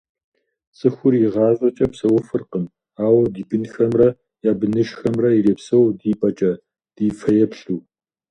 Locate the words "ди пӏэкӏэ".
5.99-6.51